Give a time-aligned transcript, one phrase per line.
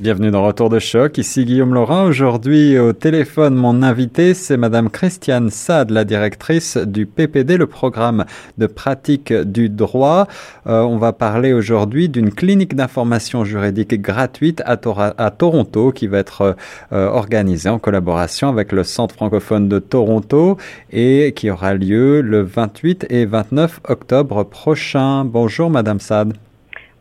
[0.00, 2.06] Bienvenue dans Retour de choc, ici Guillaume Laurin.
[2.06, 8.24] Aujourd'hui au téléphone, mon invité, c'est Madame Christiane Sade, la directrice du PPD, le programme
[8.56, 10.26] de pratique du droit.
[10.66, 14.78] Euh, on va parler aujourd'hui d'une clinique d'information juridique gratuite à,
[15.18, 16.56] à, Toronto qui va être
[16.92, 20.56] euh, organisée en collaboration avec le Centre francophone de Toronto
[20.90, 25.26] et qui aura lieu le 28 et 29 octobre prochain.
[25.26, 26.32] Bonjour Madame Sade.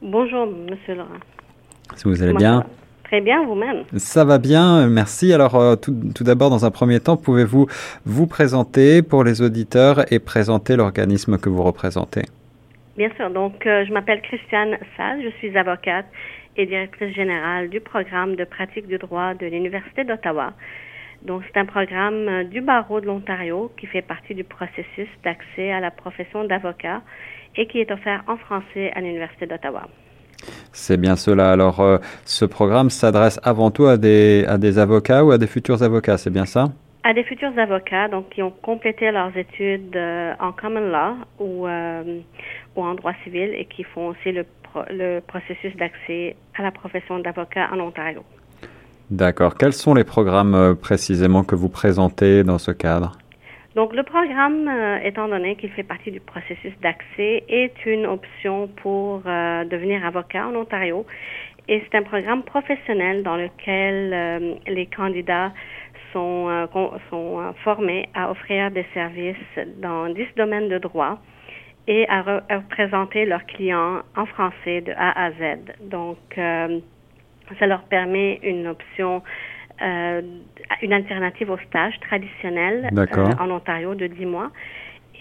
[0.01, 1.19] Bonjour Monsieur Laurin.
[1.95, 2.65] Si vous allez bien?
[3.09, 3.85] Très bien, vous-même.
[3.97, 5.33] Ça va bien, merci.
[5.33, 7.65] Alors, euh, tout, tout d'abord, dans un premier temps, pouvez-vous
[8.05, 12.21] vous présenter pour les auditeurs et présenter l'organisme que vous représentez?
[12.97, 13.31] Bien sûr.
[13.31, 16.05] Donc, euh, je m'appelle Christiane Sall, je suis avocate
[16.55, 20.53] et directrice générale du programme de pratique du droit de l'Université d'Ottawa.
[21.23, 25.71] Donc, c'est un programme euh, du barreau de l'Ontario qui fait partie du processus d'accès
[25.71, 27.01] à la profession d'avocat
[27.55, 29.87] et qui est offert en français à l'Université d'Ottawa.
[30.71, 31.51] C'est bien cela.
[31.51, 35.47] Alors, euh, ce programme s'adresse avant tout à des, à des avocats ou à des
[35.47, 36.65] futurs avocats, c'est bien ça?
[37.03, 41.67] À des futurs avocats, donc qui ont complété leurs études euh, en common law ou,
[41.67, 42.19] euh,
[42.75, 44.45] ou en droit civil et qui font aussi le,
[44.89, 48.21] le processus d'accès à la profession d'avocat en Ontario.
[49.09, 49.55] D'accord.
[49.55, 53.17] Quels sont les programmes précisément que vous présentez dans ce cadre?
[53.75, 58.67] Donc, le programme, euh, étant donné qu'il fait partie du processus d'accès, est une option
[58.67, 61.05] pour euh, devenir avocat en Ontario.
[61.67, 65.53] Et c'est un programme professionnel dans lequel euh, les candidats
[66.13, 66.67] sont,
[67.11, 69.37] sont formés à offrir des services
[69.77, 71.19] dans dix domaines de droit
[71.87, 75.59] et à, représenter leurs clients en français de A à Z.
[75.81, 79.21] Donc, ça leur permet une option
[79.81, 80.21] euh,
[80.81, 84.51] une alternative au stage traditionnel euh, en Ontario de 10 mois,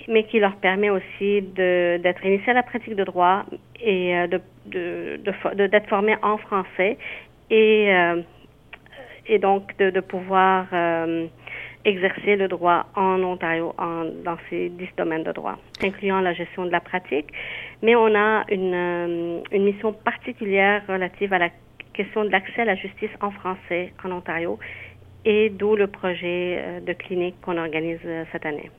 [0.09, 3.45] mais qui leur permet aussi d'être initiés à la pratique de droit
[3.81, 6.99] et euh, de, de, d'être formés en français
[7.51, 7.91] et,
[9.27, 10.67] et donc de, de pouvoir
[11.85, 16.67] exercer le droit en Ontario en, dans ces dix domaines de droit, incluant la gestion
[16.67, 17.29] de la pratique.
[17.83, 21.49] Mais on a une, une mission particulière relative à la
[21.99, 24.59] question de l'accès à la justice en français en Ontario
[25.25, 28.71] et d'où le projet euh, de clinique qu'on organise euh, cette année.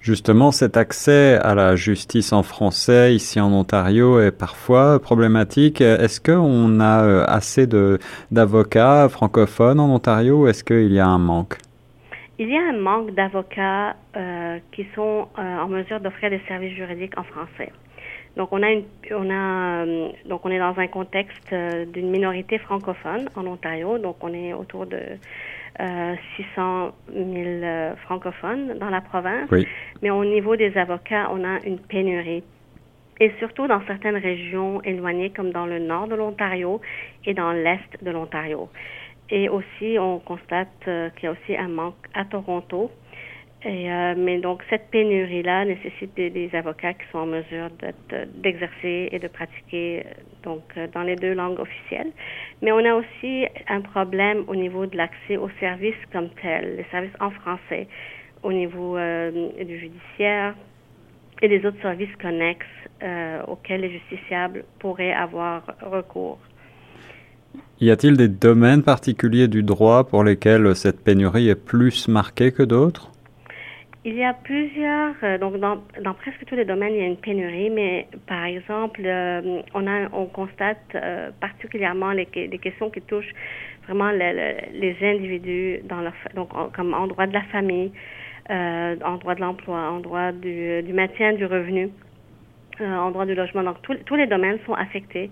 [0.00, 5.80] Justement, cet accès à la justice en français ici en Ontario est parfois problématique.
[5.80, 7.68] Est-ce qu'on a euh, assez
[8.32, 11.58] d'avocats francophones en Ontario ou est-ce qu'il y a un manque?
[12.38, 13.96] Il y a un manque d'avocats
[14.72, 17.72] qui sont en mesure d'offrir des services juridiques en français.
[18.36, 22.10] Donc on a une, on a euh, donc on est dans un contexte euh, d'une
[22.10, 25.00] minorité francophone en Ontario, donc on est autour de
[25.80, 29.50] euh, 600 000 euh, francophones dans la province.
[30.02, 32.44] Mais au niveau des avocats, on a une pénurie.
[33.18, 36.82] Et surtout dans certaines régions éloignées comme dans le nord de l'Ontario
[37.24, 38.68] et dans l'est de l'Ontario.
[39.30, 42.90] Et aussi, on constate qu'il y a aussi un manque à Toronto
[43.68, 47.68] euh, mais donc, cette pénurie-là nécessite des, avocats qui sont en mesure
[48.36, 50.10] d'exercer et de pratiquer euh,
[50.44, 52.12] donc euh, dans les deux langues officielles.
[52.62, 56.86] Mais on a aussi un problème au niveau de l'accès aux services comme tels, les
[56.92, 57.88] services en français,
[58.42, 60.54] au niveau du judiciaire
[61.42, 62.66] et des autres services connexes
[63.48, 66.38] auxquels les justiciables pourraient avoir recours.
[67.80, 72.62] Y a-t-il des domaines particuliers du droit pour lesquels cette pénurie est plus marquée que
[72.62, 73.10] d'autres?
[74.08, 77.08] Il y a plusieurs, euh, donc dans, dans, presque tous les domaines, il y a
[77.08, 83.02] une pénurie, mais par exemple, euh, on, a, on constate euh, particulièrement les, questions qui
[83.02, 83.34] touchent
[83.88, 87.90] vraiment les individus dans leur, donc comme en droit de la famille,
[88.48, 91.90] en droit de l'emploi, en droit du, du, maintien du revenu,
[92.78, 93.64] en droit du logement.
[93.64, 95.30] Donc tous, tous les domaines sont affectés,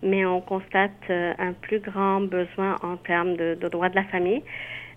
[0.00, 4.44] mais on constate un plus grand besoin en termes de, de droit de la famille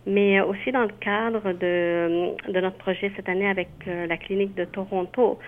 [0.05, 4.55] mais aussi dans le cadre de, de notre projet cette année avec euh, la clinique
[4.55, 5.39] de Toronto,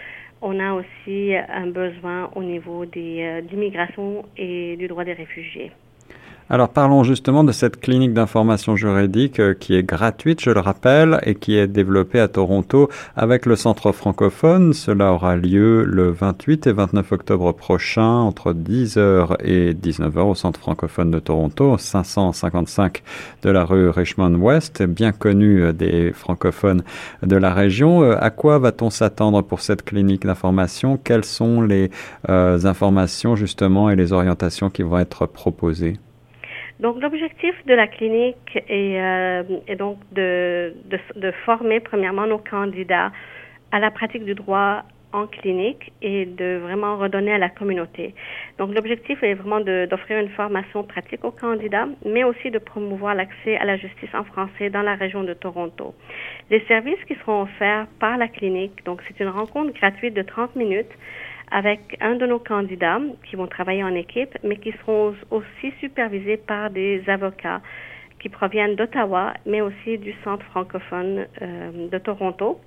[0.42, 5.13] on a aussi un besoin au niveau des, euh, de l'immigration et du droit des
[5.13, 5.71] réfugiés.
[6.49, 11.19] Alors parlons justement de cette clinique d'information juridique euh, qui est gratuite, je le rappelle,
[11.23, 14.71] et qui est développée à Toronto avec le centre francophone.
[14.71, 20.57] Cela aura lieu le 28 et 29 octobre prochain entre 10h et 19h au centre
[20.57, 23.03] francophone de Toronto, 555
[23.41, 26.83] de la rue Richmond West, bien connu euh, des francophones
[27.23, 28.03] de la région.
[28.03, 30.97] Euh, à quoi va-t-on s'attendre pour cette clinique d'information?
[30.97, 31.91] Quelles sont les
[32.29, 36.00] informations justement et les orientations qui vont être proposées?
[36.79, 39.44] Donc, l'objectif de la clinique est, euh,
[39.77, 43.12] donc de, de, de, former premièrement nos candidats
[43.71, 44.83] à la pratique du droit
[45.13, 48.13] en clinique et de vraiment redonner à la communauté.
[48.57, 53.57] Donc, l'objectif est vraiment d'offrir une formation pratique aux candidats, mais aussi de promouvoir l'accès
[53.57, 55.95] à la justice en français dans la région de Toronto.
[56.50, 60.56] Les services qui seront offerts par la clinique, donc c'est une rencontre gratuite de 30
[60.56, 60.91] minutes
[61.51, 62.99] avec un de nos candidats
[63.29, 67.61] qui vont travailler en équipe, mais qui seront aussi supervisés par des avocats
[68.19, 72.59] qui proviennent d'Ottawa, mais aussi du Centre francophone euh, de Toronto.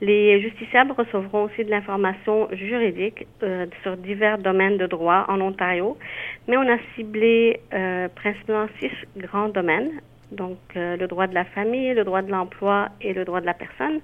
[0.00, 5.98] Les justiciables recevront aussi de l'information juridique euh, sur divers domaines de droit en Ontario,
[6.46, 9.90] mais on a ciblé euh, principalement six grands domaines,
[10.30, 13.54] donc le droit de la famille, le droit de l'emploi et le droit de la
[13.54, 14.00] personne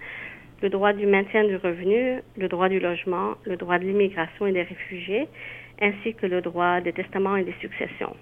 [0.65, 4.53] le droit du maintien du revenu, le droit du logement, le droit de l'immigration et
[4.53, 5.29] des réfugiés,
[5.79, 8.17] ainsi que le droit des testaments et des successions.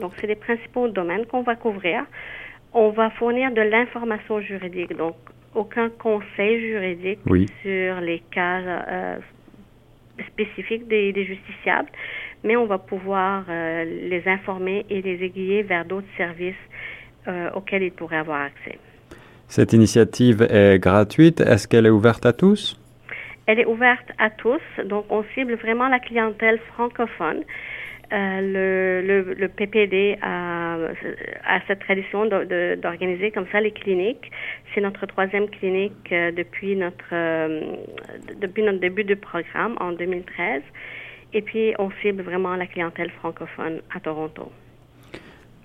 [0.00, 2.04] Donc, c'est les principaux domaines qu'on va couvrir.
[2.72, 5.16] On va fournir de l'information juridique, donc
[5.56, 7.18] aucun conseil juridique
[7.62, 9.18] sur les cas euh,
[10.28, 11.90] spécifiques des, justiciables,
[12.44, 16.64] mais on va pouvoir euh, les informer et les aiguiller vers d'autres services
[17.26, 18.78] euh, auxquels ils pourraient avoir accès.
[19.48, 21.40] Cette initiative est gratuite.
[21.40, 22.78] Est-ce qu'elle est ouverte à tous?
[23.46, 24.60] Elle est ouverte à tous.
[24.84, 27.44] Donc, on cible vraiment la clientèle francophone.
[28.12, 30.76] Euh, le, PPD a,
[31.66, 34.30] cette tradition d'organiser comme ça les cliniques.
[34.74, 37.76] C'est notre troisième clinique euh, depuis notre euh,
[38.40, 40.62] depuis notre début de programme en 2013.
[41.34, 44.50] Et puis on cible vraiment la clientèle francophone à Toronto.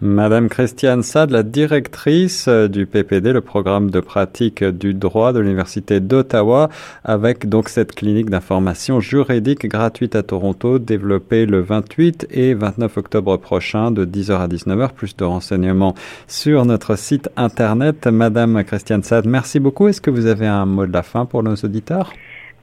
[0.06, 5.40] Madame Christiane Sad, la directrice euh, du PPD, le programme de pratique du droit de
[5.40, 6.68] l'Université d'Ottawa,
[7.06, 13.38] avec donc cette clinique d'information juridique gratuite à Toronto, développée le 28 et 29 octobre
[13.38, 14.92] prochain de 10h à 19h.
[14.92, 15.96] Plus de renseignements
[16.28, 18.06] sur notre site internet.
[18.08, 19.88] Madame Christiane Sad, merci beaucoup.
[19.88, 22.12] Est-ce que vous avez un mot de la fin pour nos auditeurs?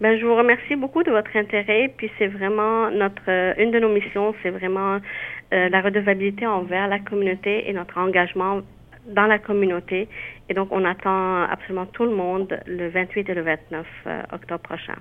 [0.00, 1.92] Ben, je vous remercie beaucoup de votre intérêt.
[1.96, 4.98] Puis c'est vraiment notre euh, une de nos missions, c'est vraiment
[5.52, 8.60] euh, la redevabilité envers la communauté et notre engagement
[9.08, 10.08] dans la communauté.
[10.48, 14.62] Et donc on attend absolument tout le monde le 28 et le 29 euh, octobre
[14.62, 14.94] prochain.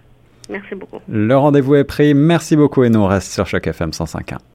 [0.50, 1.00] Merci beaucoup.
[1.08, 2.14] Le rendez-vous est pris.
[2.14, 4.50] Merci beaucoup et nous on reste sur Choc FM 105.1.